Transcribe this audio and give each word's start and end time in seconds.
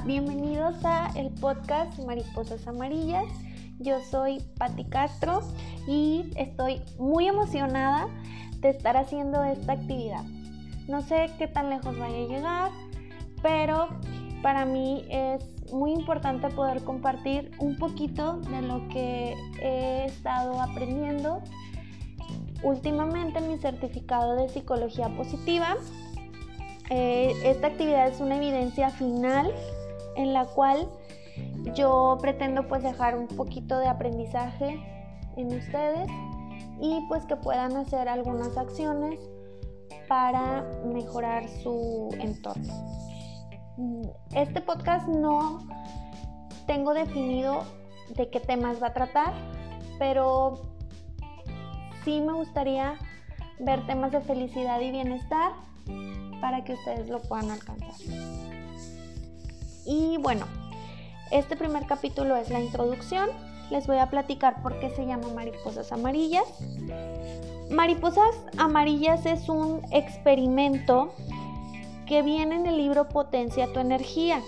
Bienvenidos 0.00 0.84
a 0.84 1.10
el 1.16 1.28
podcast 1.28 1.98
Mariposas 1.98 2.66
Amarillas. 2.66 3.26
Yo 3.78 4.00
soy 4.00 4.42
Patti 4.58 4.84
Castro 4.84 5.42
y 5.86 6.30
estoy 6.34 6.80
muy 6.98 7.28
emocionada 7.28 8.08
de 8.60 8.70
estar 8.70 8.96
haciendo 8.96 9.44
esta 9.44 9.74
actividad. 9.74 10.24
No 10.88 11.02
sé 11.02 11.30
qué 11.38 11.46
tan 11.46 11.68
lejos 11.68 11.96
vaya 11.98 12.16
a 12.16 12.26
llegar, 12.26 12.70
pero 13.42 13.88
para 14.42 14.64
mí 14.64 15.04
es 15.10 15.44
muy 15.72 15.92
importante 15.92 16.48
poder 16.48 16.82
compartir 16.84 17.52
un 17.58 17.76
poquito 17.76 18.38
de 18.38 18.62
lo 18.62 18.88
que 18.88 19.36
he 19.60 20.06
estado 20.06 20.60
aprendiendo 20.60 21.42
últimamente 22.64 23.38
en 23.38 23.48
mi 23.48 23.58
certificado 23.58 24.36
de 24.36 24.48
psicología 24.48 25.14
positiva 25.16 25.76
eh, 26.94 27.34
esta 27.44 27.68
actividad 27.68 28.08
es 28.08 28.20
una 28.20 28.36
evidencia 28.36 28.90
final 28.90 29.50
en 30.16 30.32
la 30.32 30.44
cual 30.46 30.88
yo 31.74 32.18
pretendo 32.20 32.66
pues 32.68 32.82
dejar 32.82 33.16
un 33.16 33.26
poquito 33.28 33.78
de 33.78 33.88
aprendizaje 33.88 34.80
en 35.36 35.46
ustedes 35.46 36.10
y 36.80 37.00
pues 37.08 37.24
que 37.26 37.36
puedan 37.36 37.76
hacer 37.76 38.08
algunas 38.08 38.56
acciones 38.56 39.18
para 40.08 40.64
mejorar 40.84 41.48
su 41.48 42.10
entorno. 42.20 42.72
Este 44.34 44.60
podcast 44.60 45.08
no 45.08 45.60
tengo 46.66 46.92
definido 46.92 47.64
de 48.16 48.28
qué 48.28 48.40
temas 48.40 48.82
va 48.82 48.88
a 48.88 48.92
tratar, 48.92 49.32
pero 49.98 50.54
sí 52.04 52.20
me 52.20 52.32
gustaría 52.32 52.98
ver 53.58 53.86
temas 53.86 54.12
de 54.12 54.20
felicidad 54.20 54.80
y 54.80 54.90
bienestar 54.90 55.52
para 56.40 56.64
que 56.64 56.74
ustedes 56.74 57.08
lo 57.08 57.22
puedan 57.22 57.50
alcanzar. 57.50 57.92
Y 59.84 60.16
bueno, 60.18 60.46
este 61.30 61.56
primer 61.56 61.86
capítulo 61.86 62.36
es 62.36 62.50
la 62.50 62.60
introducción. 62.60 63.28
Les 63.70 63.86
voy 63.86 63.98
a 63.98 64.10
platicar 64.10 64.62
por 64.62 64.78
qué 64.80 64.90
se 64.90 65.06
llama 65.06 65.28
Mariposas 65.34 65.92
Amarillas. 65.92 66.44
Mariposas 67.70 68.34
Amarillas 68.58 69.24
es 69.24 69.48
un 69.48 69.82
experimento 69.90 71.14
que 72.06 72.22
viene 72.22 72.56
en 72.56 72.66
el 72.66 72.76
libro 72.76 73.08
Potencia 73.08 73.72
tu 73.72 73.80
energía. 73.80 74.42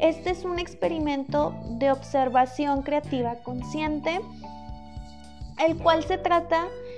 Este 0.00 0.30
es 0.30 0.44
un 0.44 0.58
experimento 0.58 1.54
de 1.78 1.92
observación 1.92 2.82
creativa 2.82 3.36
consciente, 3.36 4.20
el 5.64 5.76
cual 5.78 6.02
se 6.02 6.18
trata 6.18 6.64
de 6.64 6.91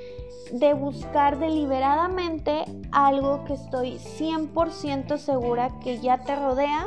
buscar 0.74 1.38
deliberadamente 1.38 2.64
algo 2.92 3.44
que 3.44 3.54
estoy 3.54 3.98
100% 3.98 5.18
segura 5.18 5.78
que 5.80 5.98
ya 6.00 6.18
te 6.18 6.36
rodea, 6.36 6.86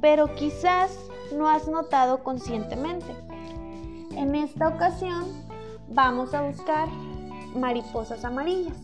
pero 0.00 0.34
quizás 0.34 0.96
no 1.36 1.48
has 1.48 1.68
notado 1.68 2.22
conscientemente. 2.22 3.12
En 4.16 4.34
esta 4.34 4.68
ocasión 4.68 5.24
vamos 5.88 6.32
a 6.32 6.42
buscar 6.42 6.88
mariposas 7.54 8.24
amarillas. 8.24 8.76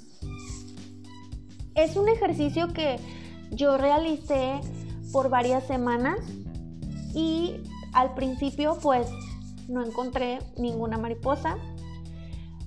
Es 1.74 1.96
un 1.96 2.08
ejercicio 2.08 2.72
que 2.72 2.98
yo 3.50 3.78
realicé 3.78 4.60
por 5.12 5.28
varias 5.28 5.64
semanas 5.64 6.18
y 7.14 7.62
al 7.92 8.14
principio 8.14 8.78
pues 8.82 9.08
no 9.68 9.84
encontré 9.84 10.40
ninguna 10.56 10.98
mariposa, 10.98 11.56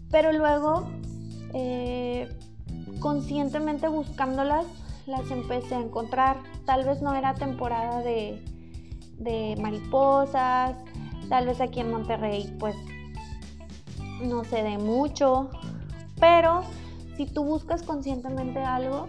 pero 0.10 0.32
luego 0.32 0.88
eh, 1.60 2.30
conscientemente 3.00 3.88
buscándolas, 3.88 4.66
las 5.08 5.32
empecé 5.32 5.74
a 5.74 5.80
encontrar. 5.80 6.38
Tal 6.66 6.86
vez 6.86 7.02
no 7.02 7.16
era 7.16 7.34
temporada 7.34 8.02
de, 8.02 8.44
de 9.18 9.56
mariposas, 9.60 10.76
tal 11.30 11.48
vez 11.48 11.60
aquí 11.60 11.80
en 11.80 11.90
Monterrey 11.90 12.56
pues 12.60 12.76
no 14.22 14.44
se 14.44 14.62
dé 14.62 14.78
mucho, 14.78 15.50
pero 16.20 16.62
si 17.16 17.26
tú 17.26 17.44
buscas 17.44 17.82
conscientemente 17.82 18.60
algo, 18.60 19.08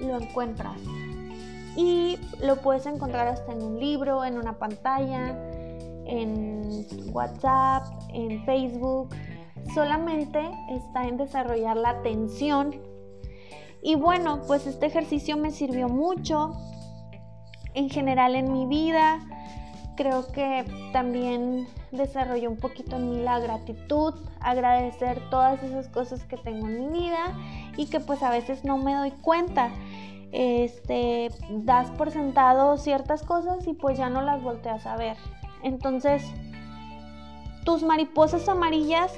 lo 0.00 0.18
encuentras. 0.18 0.80
Y 1.76 2.18
lo 2.40 2.56
puedes 2.56 2.86
encontrar 2.86 3.28
hasta 3.28 3.52
en 3.52 3.62
un 3.62 3.78
libro, 3.78 4.24
en 4.24 4.38
una 4.38 4.58
pantalla, 4.58 5.36
en 6.06 6.86
WhatsApp, 7.12 7.84
en 8.10 8.42
Facebook, 8.46 9.10
solamente 9.72 10.50
está 10.68 11.06
en 11.06 11.16
desarrollar 11.16 11.76
la 11.76 11.90
atención. 11.90 12.74
Y 13.82 13.96
bueno, 13.96 14.42
pues 14.46 14.66
este 14.66 14.86
ejercicio 14.86 15.36
me 15.36 15.50
sirvió 15.50 15.88
mucho 15.88 16.56
en 17.74 17.90
general 17.90 18.34
en 18.34 18.52
mi 18.52 18.66
vida. 18.66 19.20
Creo 19.96 20.26
que 20.32 20.64
también 20.92 21.68
desarrolló 21.92 22.50
un 22.50 22.56
poquito 22.56 22.96
en 22.96 23.10
mí 23.10 23.22
la 23.22 23.38
gratitud, 23.38 24.14
agradecer 24.40 25.20
todas 25.30 25.62
esas 25.62 25.88
cosas 25.88 26.24
que 26.24 26.36
tengo 26.36 26.66
en 26.66 26.90
mi 26.90 27.00
vida 27.00 27.38
y 27.76 27.86
que 27.86 28.00
pues 28.00 28.22
a 28.22 28.30
veces 28.30 28.64
no 28.64 28.78
me 28.78 28.94
doy 28.94 29.10
cuenta. 29.10 29.70
Este, 30.32 31.30
das 31.50 31.90
por 31.92 32.10
sentado 32.10 32.76
ciertas 32.76 33.22
cosas 33.22 33.68
y 33.68 33.74
pues 33.74 33.96
ya 33.96 34.10
no 34.10 34.20
las 34.20 34.42
volteas 34.42 34.84
a 34.86 34.96
ver. 34.96 35.16
Entonces, 35.62 36.24
tus 37.64 37.82
mariposas 37.82 38.48
amarillas 38.48 39.12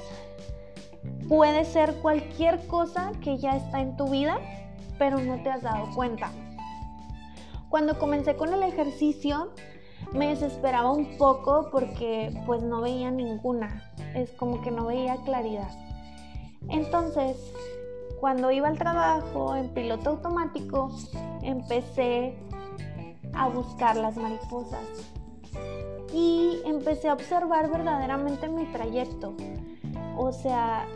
puede 1.27 1.65
ser 1.65 1.95
cualquier 1.95 2.65
cosa 2.67 3.11
que 3.21 3.37
ya 3.37 3.55
está 3.55 3.81
en 3.81 3.97
tu 3.97 4.09
vida, 4.09 4.39
pero 4.97 5.19
no 5.19 5.41
te 5.43 5.49
has 5.49 5.61
dado 5.61 5.93
cuenta. 5.95 6.31
Cuando 7.69 7.99
comencé 7.99 8.35
con 8.35 8.53
el 8.53 8.63
ejercicio, 8.63 9.51
me 10.13 10.27
desesperaba 10.27 10.91
un 10.91 11.17
poco 11.17 11.69
porque 11.71 12.31
pues 12.45 12.63
no 12.63 12.81
veía 12.81 13.11
ninguna, 13.11 13.83
es 14.15 14.31
como 14.31 14.61
que 14.61 14.71
no 14.71 14.85
veía 14.85 15.17
claridad. 15.25 15.69
Entonces, 16.69 17.37
cuando 18.19 18.51
iba 18.51 18.67
al 18.67 18.77
trabajo 18.77 19.55
en 19.55 19.69
piloto 19.69 20.11
automático, 20.11 20.89
empecé 21.43 22.37
a 23.33 23.49
buscar 23.49 23.95
las 23.97 24.17
mariposas 24.17 24.81
y 26.13 26.61
empecé 26.65 27.09
a 27.09 27.13
observar 27.13 27.69
verdaderamente 27.69 28.47
mi 28.47 28.65
trayecto. 28.71 29.35
O 30.17 30.31
sea, 30.31 30.87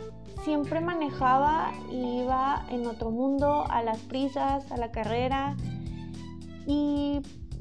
siempre 0.44 0.80
manejaba 0.80 1.72
y 1.90 2.20
iba 2.22 2.64
en 2.70 2.86
otro 2.86 3.10
mundo, 3.10 3.64
a 3.68 3.82
las 3.82 3.98
prisas, 3.98 4.70
a 4.72 4.76
la 4.76 4.90
carrera 4.90 5.56
y 6.66 7.20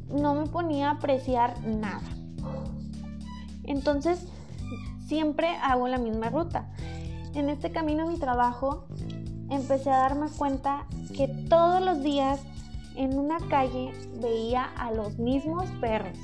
no 0.10 0.36
me 0.36 0.48
ponía 0.48 0.90
a 0.90 0.94
apreciar 0.94 1.60
nada. 1.66 2.02
Entonces, 3.64 4.26
siempre 5.08 5.48
hago 5.62 5.88
la 5.88 5.98
misma 5.98 6.30
ruta. 6.30 6.70
En 7.34 7.50
este 7.50 7.72
camino 7.72 8.04
a 8.04 8.08
mi 8.08 8.18
trabajo, 8.18 8.86
empecé 9.50 9.90
a 9.90 9.98
darme 9.98 10.30
cuenta 10.30 10.86
que 11.16 11.28
todos 11.28 11.82
los 11.82 12.02
días 12.04 12.42
en 12.96 13.18
una 13.18 13.38
calle 13.50 13.94
veía 14.22 14.64
a 14.64 14.92
los 14.92 15.18
mismos 15.18 15.66
perros. 15.80 16.18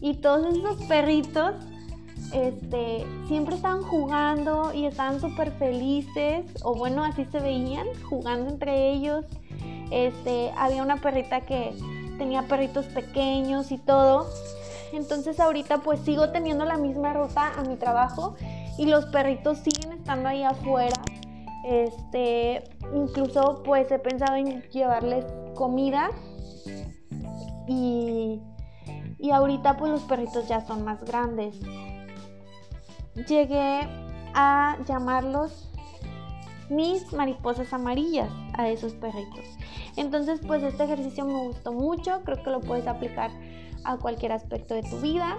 Y 0.00 0.14
todos 0.14 0.56
esos 0.56 0.82
perritos 0.84 1.54
este, 2.32 3.04
siempre 3.26 3.56
estaban 3.56 3.82
jugando 3.82 4.72
y 4.72 4.86
estaban 4.86 5.20
súper 5.20 5.52
felices, 5.52 6.44
o 6.62 6.74
bueno, 6.74 7.04
así 7.04 7.24
se 7.26 7.40
veían, 7.40 7.86
jugando 8.08 8.50
entre 8.50 8.90
ellos. 8.90 9.24
Este, 9.90 10.52
había 10.56 10.82
una 10.82 10.98
perrita 10.98 11.40
que 11.40 11.74
tenía 12.18 12.42
perritos 12.42 12.86
pequeños 12.86 13.72
y 13.72 13.78
todo. 13.78 14.26
Entonces 14.92 15.40
ahorita 15.40 15.78
pues 15.78 16.00
sigo 16.00 16.30
teniendo 16.30 16.64
la 16.64 16.76
misma 16.76 17.12
ruta 17.12 17.52
a 17.56 17.62
mi 17.62 17.76
trabajo 17.76 18.34
y 18.78 18.86
los 18.86 19.06
perritos 19.06 19.58
siguen 19.58 19.92
estando 19.92 20.28
ahí 20.28 20.42
afuera. 20.42 21.00
Este, 21.64 22.64
incluso 22.94 23.62
pues 23.64 23.90
he 23.90 23.98
pensado 23.98 24.36
en 24.36 24.62
llevarles 24.70 25.24
comida 25.54 26.10
y, 27.68 28.40
y 29.18 29.30
ahorita 29.30 29.76
pues 29.76 29.92
los 29.92 30.02
perritos 30.02 30.48
ya 30.48 30.64
son 30.64 30.84
más 30.84 31.04
grandes 31.04 31.56
llegué 33.26 33.88
a 34.34 34.76
llamarlos 34.86 35.68
mis 36.68 37.12
mariposas 37.12 37.72
amarillas 37.72 38.30
a 38.54 38.68
esos 38.68 38.94
perritos. 38.94 39.44
Entonces, 39.96 40.40
pues 40.46 40.62
este 40.62 40.84
ejercicio 40.84 41.24
me 41.24 41.46
gustó 41.46 41.72
mucho, 41.72 42.22
creo 42.24 42.42
que 42.42 42.50
lo 42.50 42.60
puedes 42.60 42.86
aplicar 42.86 43.30
a 43.84 43.96
cualquier 43.96 44.32
aspecto 44.32 44.74
de 44.74 44.82
tu 44.82 44.98
vida 44.98 45.38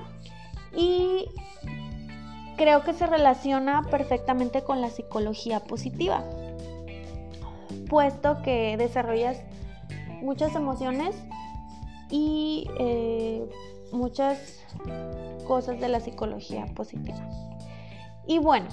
y 0.76 1.26
creo 2.58 2.84
que 2.84 2.94
se 2.94 3.08
relaciona 3.08 3.84
perfectamente 3.90 4.62
con 4.64 4.82
la 4.82 4.90
psicología 4.90 5.62
positiva, 5.62 6.24
puesto 7.90 8.42
que 8.42 8.76
desarrollas 8.78 9.42
muchas 10.22 10.54
emociones 10.56 11.16
y 12.10 12.68
eh, 12.78 13.50
muchas 13.92 14.64
cosas 15.48 15.80
de 15.80 15.90
la 15.90 16.00
psicología 16.00 16.66
positiva. 16.76 17.51
Y 18.32 18.40
bueno, 18.40 18.66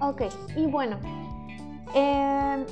Ok, 0.00 0.22
y 0.56 0.64
bueno, 0.64 0.96
em, 1.94 2.64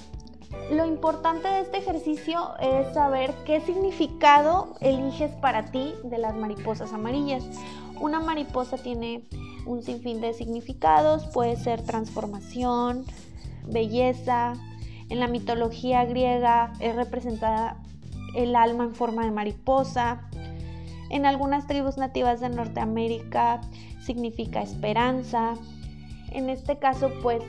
lo 0.70 0.86
importante 0.86 1.48
de 1.48 1.60
este 1.60 1.76
ejercicio 1.78 2.56
es 2.58 2.94
saber 2.94 3.34
qué 3.44 3.60
significado 3.60 4.76
eliges 4.80 5.32
para 5.32 5.66
ti 5.66 5.92
de 6.04 6.16
las 6.16 6.34
mariposas 6.34 6.94
amarillas. 6.94 7.44
Una 8.00 8.20
mariposa 8.20 8.78
tiene 8.78 9.28
un 9.66 9.82
sinfín 9.82 10.22
de 10.22 10.32
significados, 10.32 11.26
puede 11.26 11.56
ser 11.56 11.82
transformación, 11.82 13.04
belleza. 13.66 14.54
En 15.10 15.20
la 15.20 15.26
mitología 15.26 16.06
griega 16.06 16.72
es 16.80 16.96
representada 16.96 17.82
el 18.36 18.54
alma 18.54 18.84
en 18.84 18.94
forma 18.94 19.24
de 19.24 19.32
mariposa. 19.32 20.28
En 21.10 21.24
algunas 21.24 21.66
tribus 21.66 21.96
nativas 21.96 22.40
de 22.40 22.50
Norteamérica 22.50 23.60
significa 24.04 24.62
esperanza. 24.62 25.54
En 26.30 26.50
este 26.50 26.78
caso, 26.78 27.10
pues, 27.22 27.42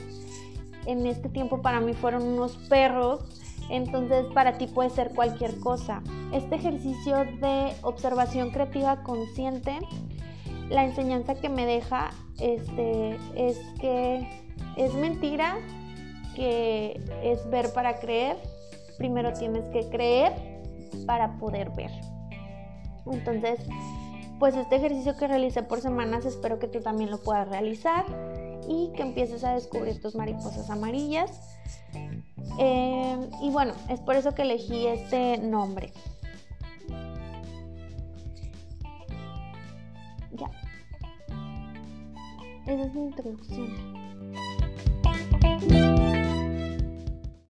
en 0.86 1.06
este 1.06 1.28
tiempo 1.28 1.60
para 1.60 1.80
mí 1.80 1.92
fueron 1.92 2.22
unos 2.22 2.56
perros, 2.68 3.20
entonces 3.68 4.24
para 4.32 4.56
ti 4.56 4.66
puede 4.66 4.88
ser 4.88 5.10
cualquier 5.14 5.58
cosa. 5.60 6.02
Este 6.32 6.56
ejercicio 6.56 7.24
de 7.40 7.74
observación 7.82 8.50
creativa 8.50 9.02
consciente, 9.02 9.78
la 10.70 10.84
enseñanza 10.84 11.34
que 11.34 11.50
me 11.50 11.66
deja 11.66 12.10
este, 12.40 13.18
es 13.34 13.58
que 13.80 14.26
es 14.76 14.94
mentira, 14.94 15.58
que 16.34 17.00
es 17.22 17.48
ver 17.50 17.72
para 17.74 17.98
creer. 17.98 18.36
Primero 18.96 19.32
tienes 19.32 19.68
que 19.68 19.88
creer 19.90 20.47
para 21.06 21.38
poder 21.38 21.70
ver. 21.70 21.90
Entonces, 23.06 23.60
pues 24.38 24.54
este 24.54 24.76
ejercicio 24.76 25.16
que 25.16 25.26
realicé 25.26 25.62
por 25.62 25.80
semanas 25.80 26.24
espero 26.24 26.58
que 26.58 26.68
tú 26.68 26.80
también 26.80 27.10
lo 27.10 27.18
puedas 27.18 27.48
realizar 27.48 28.04
y 28.68 28.90
que 28.94 29.02
empieces 29.02 29.44
a 29.44 29.54
descubrir 29.54 30.00
tus 30.00 30.14
mariposas 30.14 30.70
amarillas. 30.70 31.58
Eh, 32.58 33.30
y 33.42 33.50
bueno, 33.50 33.74
es 33.88 34.00
por 34.00 34.16
eso 34.16 34.34
que 34.34 34.42
elegí 34.42 34.86
este 34.86 35.38
nombre. 35.38 35.92
Ya. 40.32 40.50
Esa 42.66 42.82
es 42.82 42.94
mi 42.94 43.04
introducción. 43.06 43.98